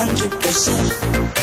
100%. 0.00 1.39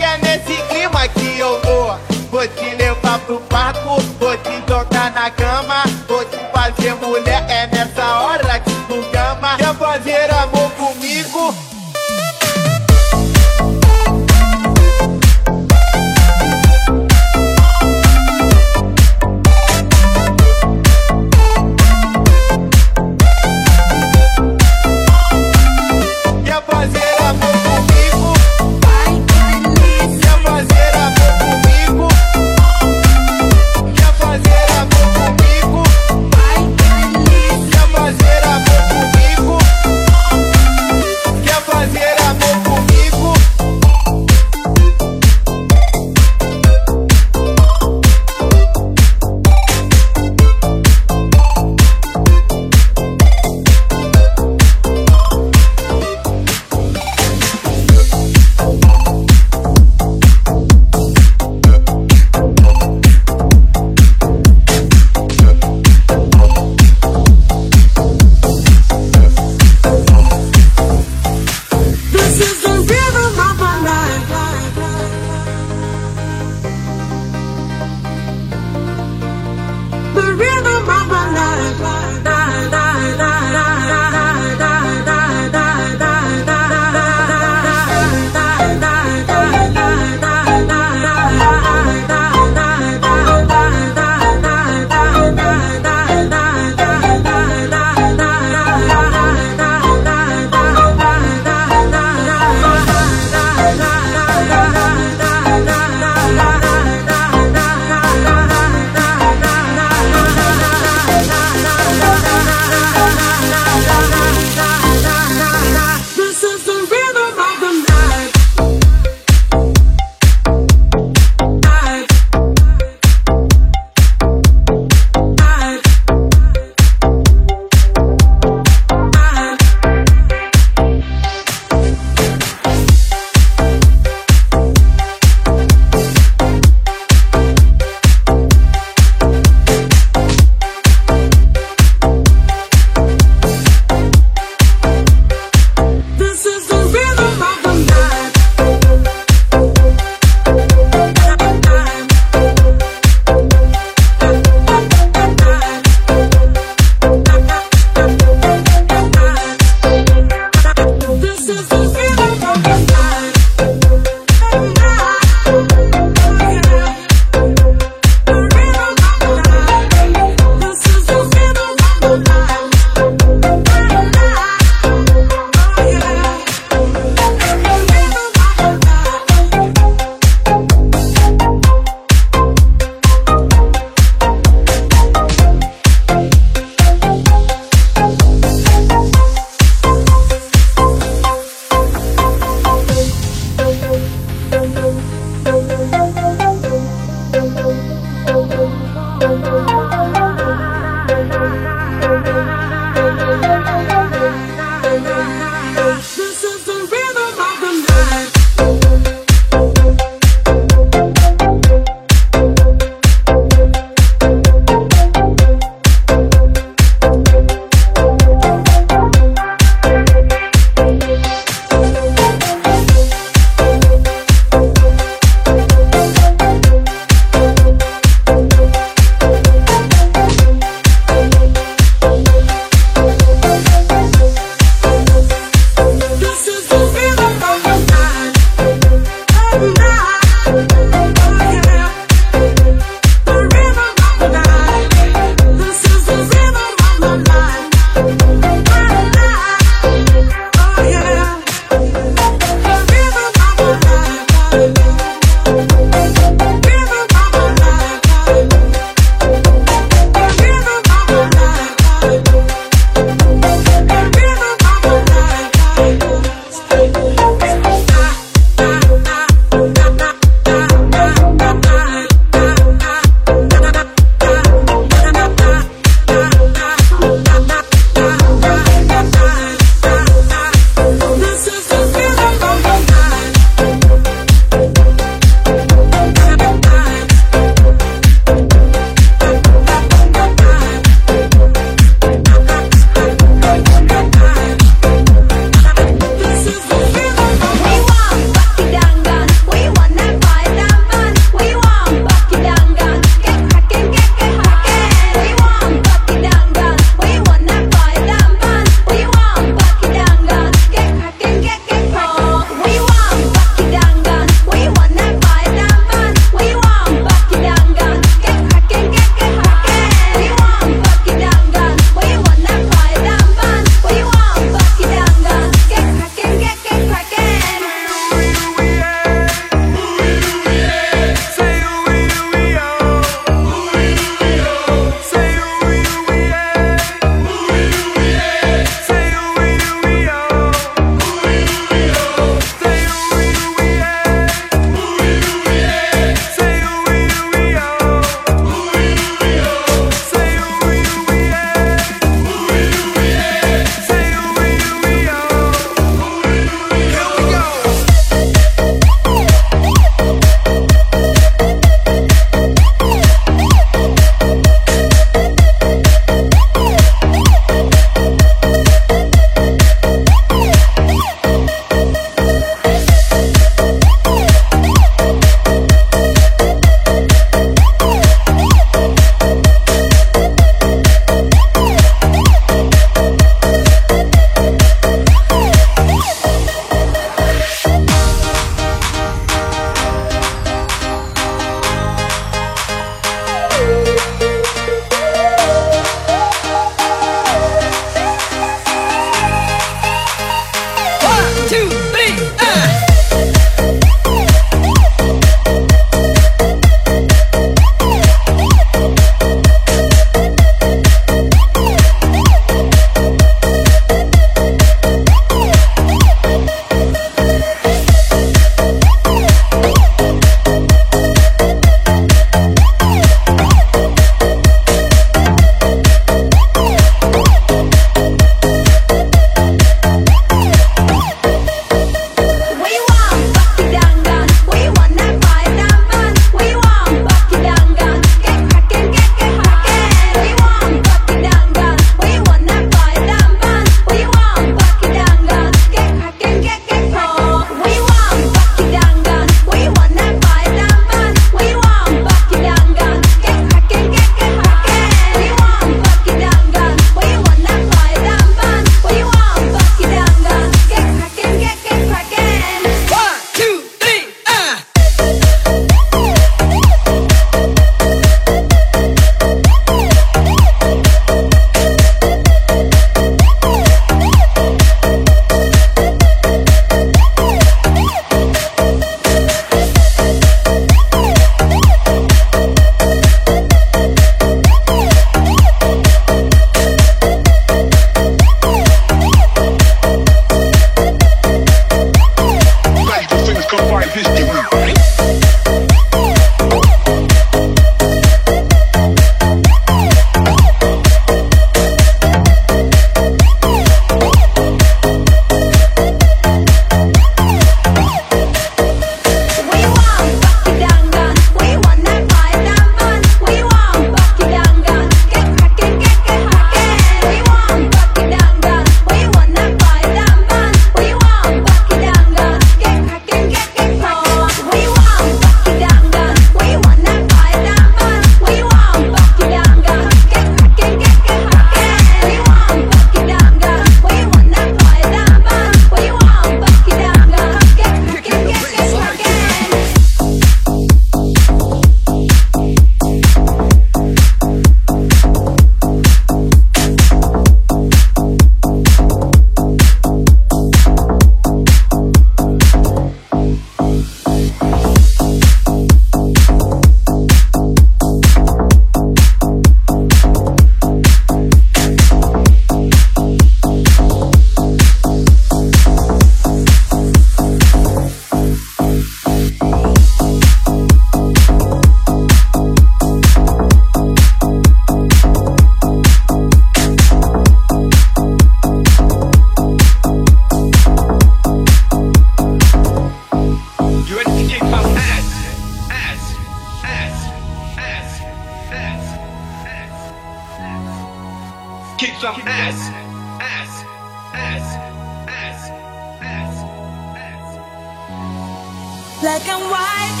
Black 599.00 599.26
and 599.28 599.44
white, 599.50 600.00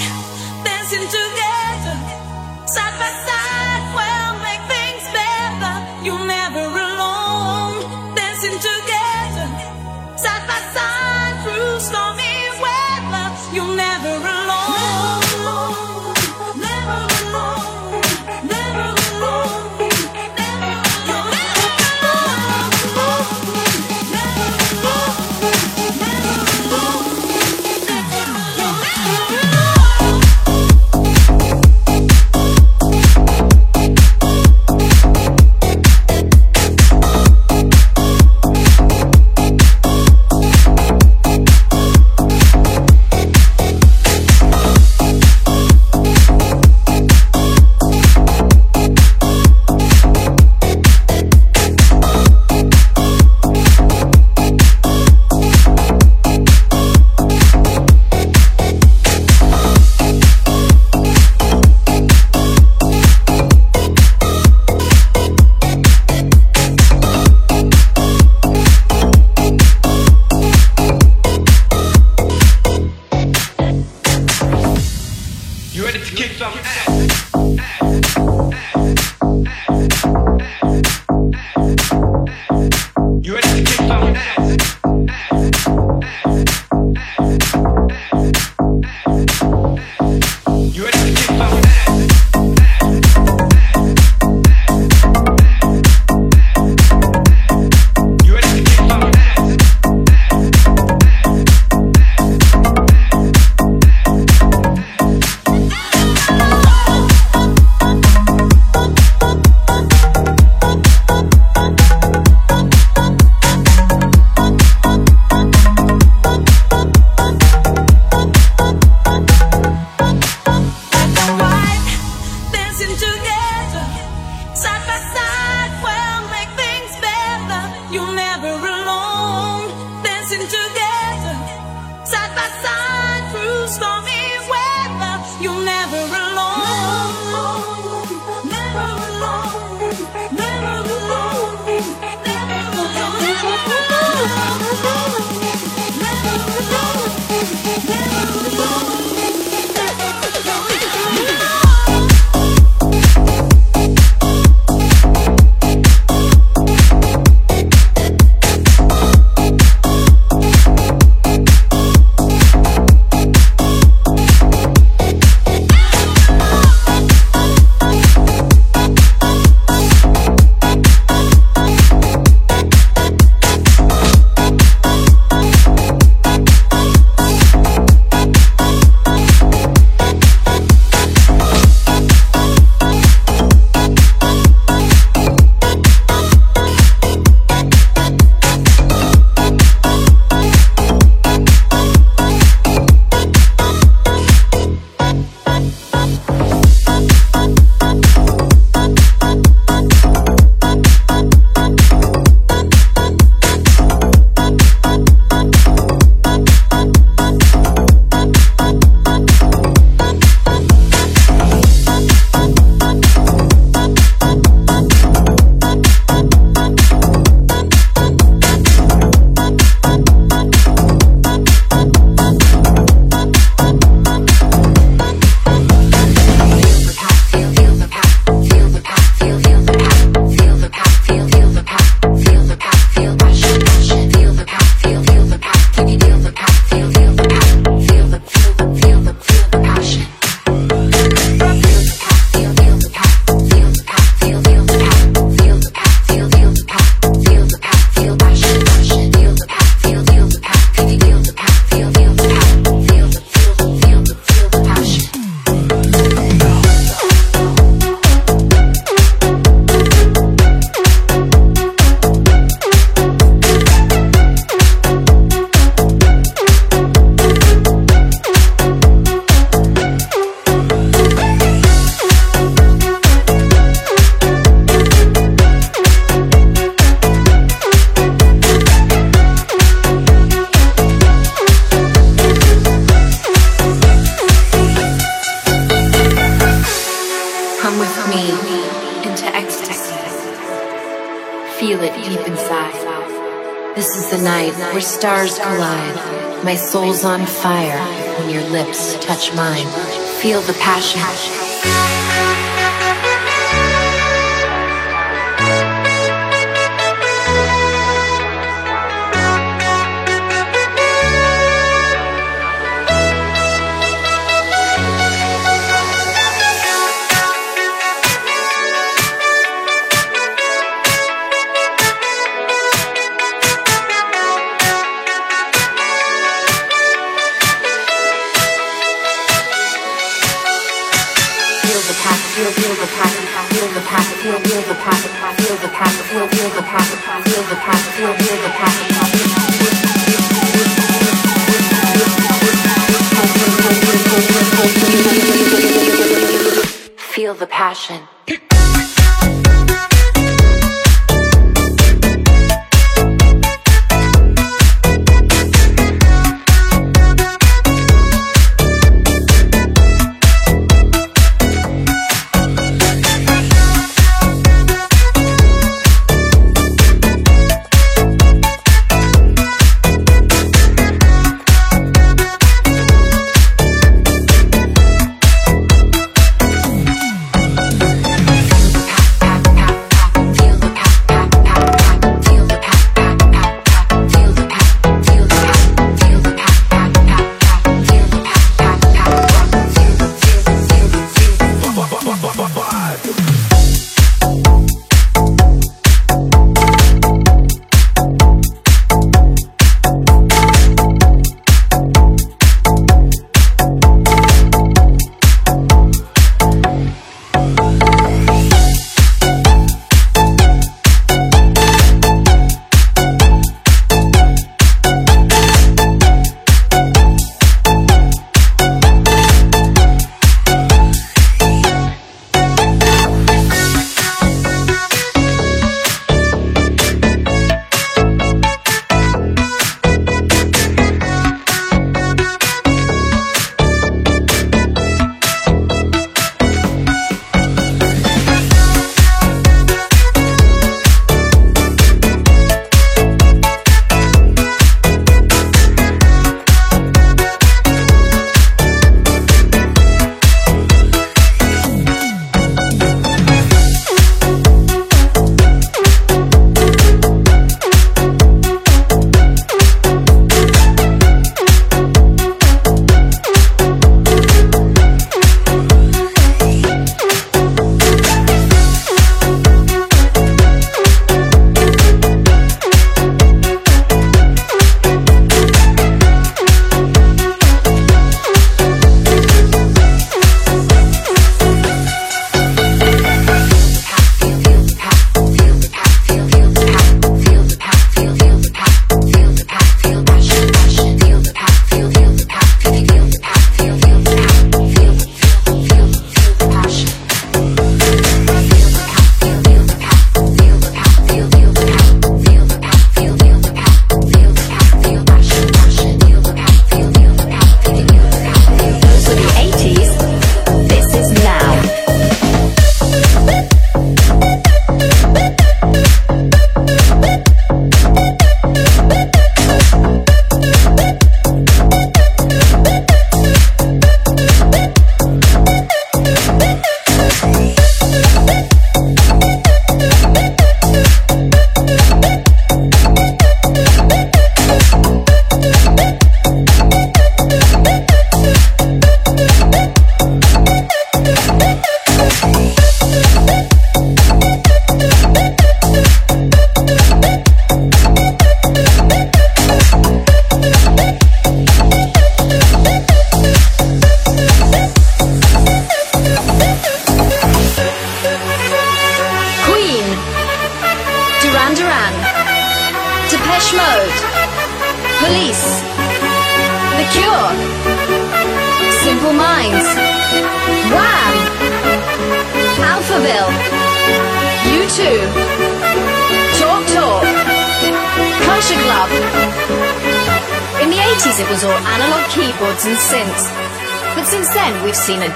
dancing 0.64 1.06
together, 1.08 1.96
side 2.66 2.98
by 2.98 3.10
side. 3.24 3.29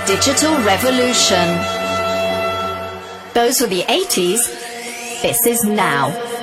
Digital 0.07 0.55
revolution. 0.64 1.48
Those 3.32 3.61
were 3.61 3.66
the 3.66 3.84
80s. 3.88 5.22
This 5.22 5.46
is 5.46 5.64
now. 5.64 6.34